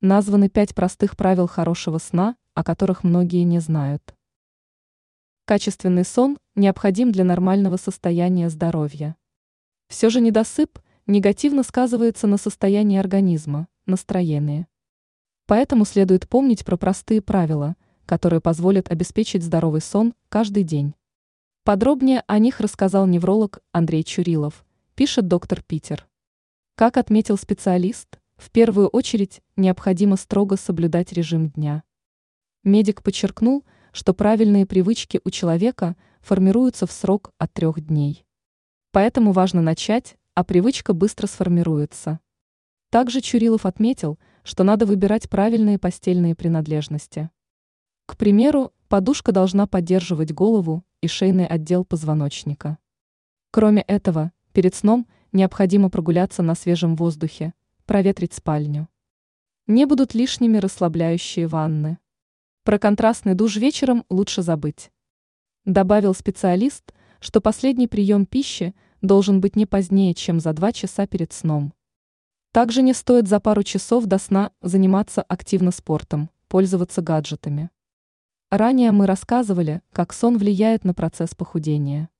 Названы 0.00 0.48
пять 0.48 0.76
простых 0.76 1.16
правил 1.16 1.48
хорошего 1.48 1.98
сна, 1.98 2.36
о 2.54 2.62
которых 2.62 3.02
многие 3.02 3.42
не 3.42 3.58
знают. 3.58 4.14
Качественный 5.44 6.04
сон 6.04 6.38
необходим 6.54 7.10
для 7.10 7.24
нормального 7.24 7.78
состояния 7.78 8.48
здоровья. 8.48 9.16
Все 9.88 10.08
же 10.08 10.20
недосып 10.20 10.78
негативно 11.08 11.64
сказывается 11.64 12.28
на 12.28 12.36
состоянии 12.36 12.96
организма, 12.96 13.66
настроении. 13.86 14.68
Поэтому 15.46 15.84
следует 15.84 16.28
помнить 16.28 16.64
про 16.64 16.76
простые 16.76 17.20
правила, 17.20 17.74
которые 18.06 18.40
позволят 18.40 18.92
обеспечить 18.92 19.42
здоровый 19.42 19.80
сон 19.80 20.14
каждый 20.28 20.62
день. 20.62 20.94
Подробнее 21.64 22.22
о 22.28 22.38
них 22.38 22.60
рассказал 22.60 23.08
невролог 23.08 23.58
Андрей 23.72 24.04
Чурилов, 24.04 24.64
пишет 24.94 25.26
доктор 25.26 25.60
Питер. 25.60 26.06
Как 26.76 26.98
отметил 26.98 27.36
специалист, 27.36 28.17
в 28.38 28.50
первую 28.50 28.86
очередь 28.88 29.42
необходимо 29.56 30.16
строго 30.16 30.56
соблюдать 30.56 31.12
режим 31.12 31.50
дня. 31.50 31.82
Медик 32.62 33.02
подчеркнул, 33.02 33.64
что 33.92 34.14
правильные 34.14 34.64
привычки 34.64 35.20
у 35.24 35.30
человека 35.30 35.96
формируются 36.20 36.86
в 36.86 36.92
срок 36.92 37.32
от 37.38 37.52
трех 37.52 37.80
дней. 37.80 38.24
Поэтому 38.92 39.32
важно 39.32 39.60
начать, 39.60 40.16
а 40.34 40.44
привычка 40.44 40.92
быстро 40.92 41.26
сформируется. 41.26 42.20
Также 42.90 43.20
Чурилов 43.20 43.66
отметил, 43.66 44.18
что 44.44 44.62
надо 44.62 44.86
выбирать 44.86 45.28
правильные 45.28 45.78
постельные 45.78 46.34
принадлежности. 46.34 47.30
К 48.06 48.16
примеру, 48.16 48.72
подушка 48.88 49.32
должна 49.32 49.66
поддерживать 49.66 50.32
голову 50.32 50.84
и 51.00 51.08
шейный 51.08 51.46
отдел 51.46 51.84
позвоночника. 51.84 52.78
Кроме 53.50 53.82
этого, 53.82 54.32
перед 54.52 54.74
сном 54.74 55.06
необходимо 55.32 55.90
прогуляться 55.90 56.42
на 56.42 56.54
свежем 56.54 56.96
воздухе, 56.96 57.52
проветрить 57.88 58.34
спальню. 58.34 58.86
Не 59.66 59.86
будут 59.86 60.14
лишними 60.14 60.58
расслабляющие 60.58 61.46
ванны. 61.46 61.96
Про 62.62 62.78
контрастный 62.78 63.32
душ 63.32 63.56
вечером 63.56 64.04
лучше 64.10 64.42
забыть. 64.42 64.92
Добавил 65.64 66.14
специалист, 66.14 66.92
что 67.18 67.40
последний 67.40 67.88
прием 67.88 68.26
пищи 68.26 68.74
должен 69.00 69.40
быть 69.40 69.56
не 69.56 69.64
позднее, 69.64 70.12
чем 70.12 70.38
за 70.38 70.52
2 70.52 70.72
часа 70.72 71.06
перед 71.06 71.32
сном. 71.32 71.72
Также 72.52 72.82
не 72.82 72.92
стоит 72.92 73.26
за 73.26 73.40
пару 73.40 73.62
часов 73.62 74.04
до 74.04 74.18
сна 74.18 74.52
заниматься 74.60 75.22
активно 75.22 75.70
спортом, 75.70 76.28
пользоваться 76.48 77.00
гаджетами. 77.00 77.70
Ранее 78.50 78.92
мы 78.92 79.06
рассказывали, 79.06 79.80
как 79.92 80.12
сон 80.12 80.36
влияет 80.36 80.84
на 80.84 80.92
процесс 80.92 81.34
похудения. 81.34 82.10